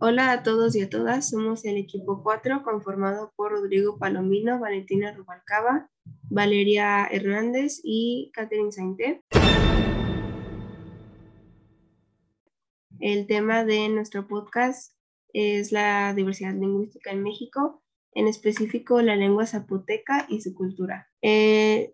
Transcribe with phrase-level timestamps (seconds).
[0.00, 5.10] Hola a todos y a todas, somos el equipo 4 conformado por Rodrigo Palomino, Valentina
[5.10, 5.90] Rubalcaba,
[6.30, 9.24] Valeria Hernández y Catherine Sainte.
[13.00, 14.94] El tema de nuestro podcast
[15.32, 17.82] es la diversidad lingüística en México,
[18.14, 21.08] en específico la lengua zapoteca y su cultura.
[21.22, 21.92] Eh,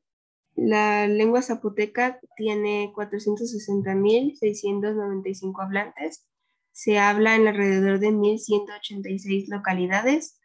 [0.56, 6.26] la lengua zapoteca tiene 460.695 hablantes
[6.74, 10.40] se habla en alrededor de 1.186 localidades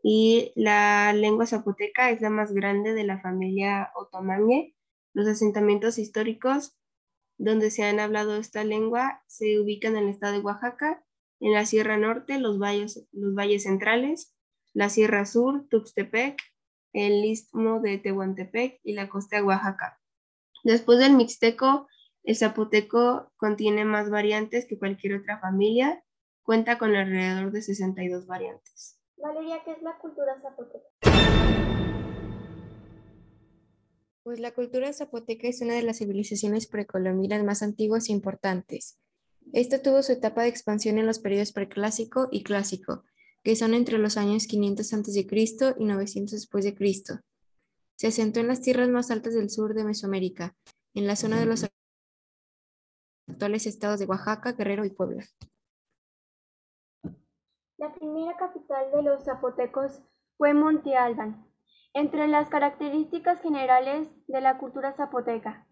[0.00, 4.76] y la lengua zapoteca es la más grande de la familia otomangue.
[5.12, 6.78] Los asentamientos históricos
[7.36, 11.04] donde se han hablado esta lengua se ubican en el estado de Oaxaca,
[11.40, 14.36] en la Sierra Norte, los valles, los valles centrales,
[14.72, 16.40] la Sierra Sur, Tuxtepec,
[16.92, 19.98] el Istmo de Tehuantepec y la costa de Oaxaca.
[20.62, 21.88] Después del Mixteco,
[22.26, 26.02] el zapoteco contiene más variantes que cualquier otra familia,
[26.42, 28.98] cuenta con alrededor de 62 variantes.
[29.16, 30.88] Valeria, ¿qué es la cultura zapoteca?
[34.24, 38.98] Pues la cultura zapoteca es una de las civilizaciones precolombinas más antiguas e importantes.
[39.52, 43.04] Esta tuvo su etapa de expansión en los periodos preclásico y clásico,
[43.44, 45.26] que son entre los años 500 a.C.
[45.78, 47.20] y 900 después de Cristo.
[47.94, 50.56] Se asentó en las tierras más altas del sur de Mesoamérica,
[50.92, 51.62] en la zona de los
[53.36, 55.22] actuales estados de Oaxaca, Guerrero y Puebla.
[57.76, 60.02] La primera capital de los zapotecos
[60.38, 61.46] fue Monte Alban.
[61.92, 65.66] Entre las características generales de la cultura zapoteca,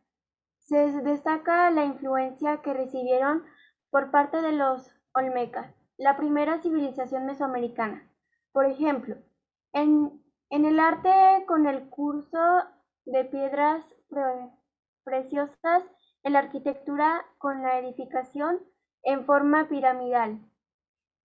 [0.58, 3.44] se destaca la influencia que recibieron
[3.88, 8.10] por parte de los olmecas, la primera civilización mesoamericana.
[8.52, 9.16] Por ejemplo,
[9.72, 12.62] en, el arte con el curso
[13.06, 13.86] de piedras
[15.02, 15.82] preciosas
[16.24, 18.58] en la arquitectura con la edificación
[19.02, 20.40] en forma piramidal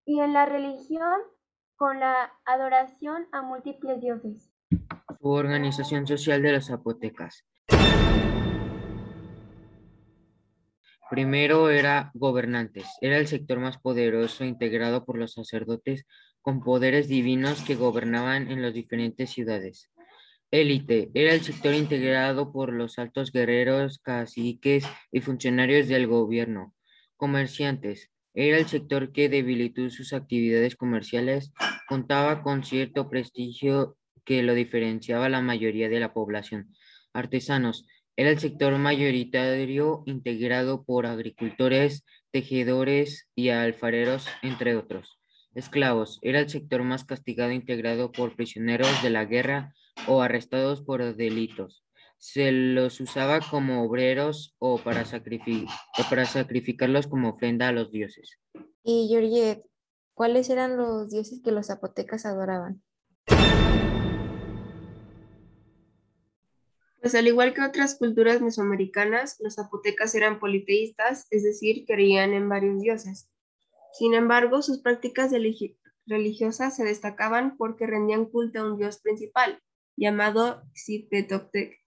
[0.04, 1.18] y en la religión
[1.76, 4.52] con la adoración a múltiples dioses.
[5.18, 7.46] Su organización social de los zapotecas.
[11.08, 16.06] Primero era gobernantes, era el sector más poderoso integrado por los sacerdotes
[16.42, 19.90] con poderes divinos que gobernaban en las diferentes ciudades.
[20.52, 26.74] Élite: Era el sector integrado por los altos guerreros, caciques y funcionarios del gobierno.
[27.16, 31.52] Comerciantes: Era el sector que debilitó sus actividades comerciales,
[31.88, 36.74] contaba con cierto prestigio que lo diferenciaba la mayoría de la población.
[37.12, 37.86] Artesanos:
[38.16, 45.16] Era el sector mayoritario integrado por agricultores, tejedores y alfareros, entre otros.
[45.54, 49.74] Esclavos: Era el sector más castigado integrado por prisioneros de la guerra
[50.06, 51.84] o arrestados por delitos.
[52.18, 55.04] Se los usaba como obreros o para,
[56.10, 58.38] para sacrificarlos como ofrenda a los dioses.
[58.82, 59.64] Y Georgette,
[60.14, 62.82] ¿cuáles eran los dioses que los zapotecas adoraban?
[67.00, 72.48] Pues al igual que otras culturas mesoamericanas, los zapotecas eran politeístas, es decir, creían en
[72.48, 73.30] varios dioses.
[73.94, 75.32] Sin embargo, sus prácticas
[76.06, 79.62] religiosas se destacaban porque rendían culto a un dios principal,
[79.96, 81.78] llamado Xipetotec,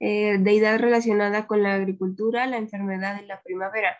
[0.00, 3.98] eh, deidad relacionada con la agricultura, la enfermedad y la primavera.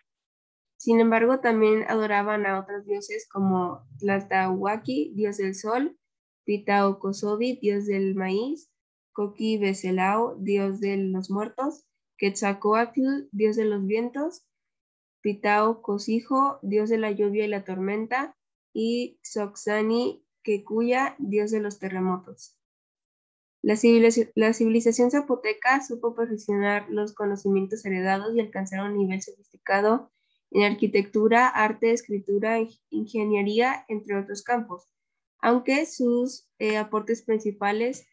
[0.76, 5.98] Sin embargo, también adoraban a otros dioses como Tlahtauhuaki, dios del sol,
[6.44, 8.70] Pitao-Kosovi, dios del maíz,
[9.12, 11.84] Coqui Beselao, dios de los muertos,
[12.16, 14.46] Quetzalcoatl, dios de los vientos,
[15.20, 18.36] Pitao Cosijo, dios de la lluvia y la tormenta,
[18.72, 22.57] y Xoxani Kekuya, dios de los terremotos.
[23.62, 30.10] La civilización, zapoteca supo perfeccionar los conocimientos heredados y alcanzar un nivel sofisticado
[30.50, 32.58] en arquitectura, arte, escritura,
[32.90, 34.88] ingeniería, entre otros campos,
[35.40, 38.06] aunque sus eh, aportes principales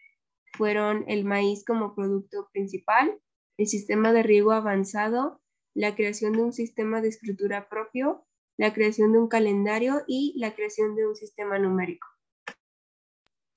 [0.58, 3.20] fueron el maíz como producto principal,
[3.58, 5.42] el sistema de riego avanzado,
[5.74, 8.26] la creación de un sistema de escritura propio,
[8.58, 12.08] la creación de un calendario y la creación de un sistema numérico.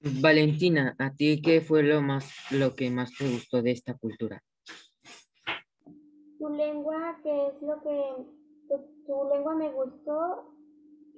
[0.01, 4.41] Valentina, ¿a ti qué fue lo más lo que más te gustó de esta cultura?
[6.39, 10.55] Tu lengua, que es lo que tu, lengua me gustó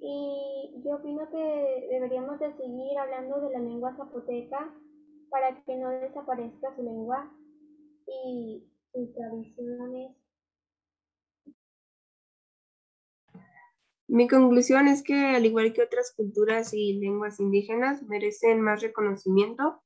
[0.00, 4.74] y yo opino que deberíamos de seguir hablando de la lengua zapoteca
[5.28, 7.30] para que no desaparezca su lengua
[8.24, 10.16] y sus tradiciones
[14.10, 19.84] Mi conclusión es que, al igual que otras culturas y lenguas indígenas, merecen más reconocimiento,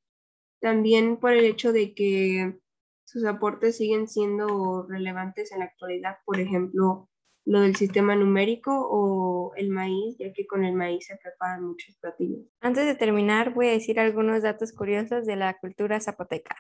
[0.61, 2.59] también por el hecho de que
[3.05, 6.17] sus aportes siguen siendo relevantes en la actualidad.
[6.25, 7.11] Por ejemplo,
[7.45, 11.95] lo del sistema numérico o el maíz, ya que con el maíz se preparan muchos
[11.97, 12.47] platillos.
[12.63, 16.57] Antes de terminar, voy a decir algunos datos curiosos de la cultura zapoteca.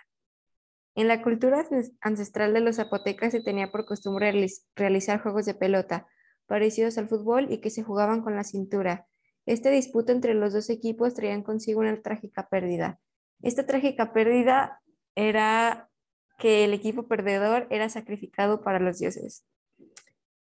[0.94, 1.66] En la cultura
[2.02, 4.34] ancestral de los zapotecas se tenía por costumbre
[4.76, 6.06] realizar juegos de pelota,
[6.46, 9.06] parecidos al fútbol y que se jugaban con la cintura.
[9.46, 13.00] Esta disputa entre los dos equipos traían consigo una trágica pérdida.
[13.42, 14.80] Esta trágica pérdida
[15.14, 15.90] era
[16.38, 19.44] que el equipo perdedor era sacrificado para los dioses.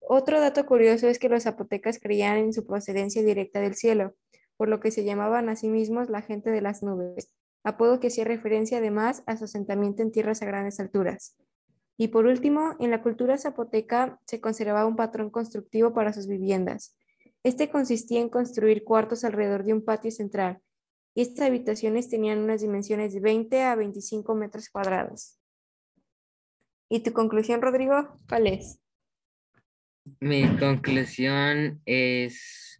[0.00, 4.14] Otro dato curioso es que los zapotecas creían en su procedencia directa del cielo,
[4.56, 7.32] por lo que se llamaban a sí mismos la gente de las nubes,
[7.64, 11.36] apodo que hacía referencia además a su asentamiento en tierras a grandes alturas.
[12.02, 16.98] Y por último, en la cultura zapoteca se conservaba un patrón constructivo para sus viviendas.
[17.44, 20.60] Este consistía en construir cuartos alrededor de un patio central,
[21.14, 25.38] estas habitaciones tenían unas dimensiones de 20 a 25 metros cuadrados.
[26.88, 28.16] ¿Y tu conclusión, Rodrigo?
[28.28, 28.80] ¿Cuál es?
[30.18, 32.71] Mi conclusión es,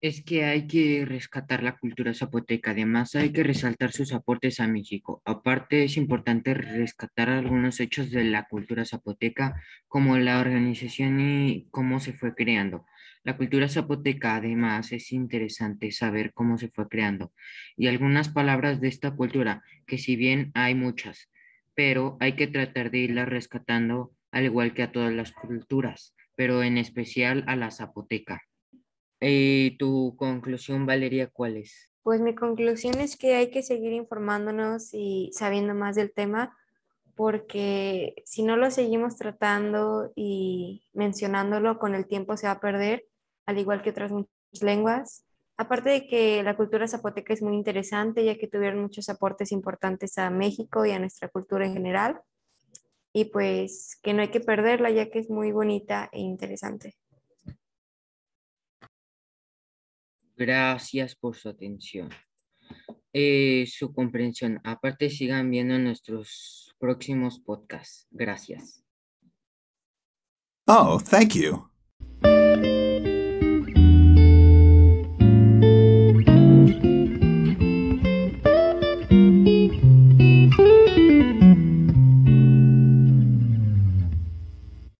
[0.00, 4.66] es que hay que rescatar la cultura zapoteca, además hay que resaltar sus aportes a
[4.66, 5.20] México.
[5.26, 12.00] Aparte es importante rescatar algunos hechos de la cultura zapoteca, como la organización y cómo
[12.00, 12.86] se fue creando.
[13.24, 17.34] La cultura zapoteca, además, es interesante saber cómo se fue creando
[17.76, 21.30] y algunas palabras de esta cultura, que si bien hay muchas,
[21.74, 26.62] pero hay que tratar de irlas rescatando al igual que a todas las culturas, pero
[26.62, 28.42] en especial a la zapoteca.
[29.20, 31.90] ¿Y tu conclusión, Valeria, cuál es?
[32.02, 36.56] Pues mi conclusión es que hay que seguir informándonos y sabiendo más del tema,
[37.14, 43.04] porque si no lo seguimos tratando y mencionándolo, con el tiempo se va a perder,
[43.44, 44.30] al igual que otras muchas
[44.62, 45.26] lenguas.
[45.58, 50.16] Aparte de que la cultura zapoteca es muy interesante, ya que tuvieron muchos aportes importantes
[50.16, 52.22] a México y a nuestra cultura en general
[53.12, 56.96] y pues que no hay que perderla ya que es muy bonita e interesante.
[60.40, 62.08] Gracias por su atención.
[63.12, 64.58] Eh, su comprensión.
[64.64, 68.06] Aparte, sigan viendo nuestros próximos podcasts.
[68.10, 68.82] Gracias.
[70.66, 71.69] Oh, thank you.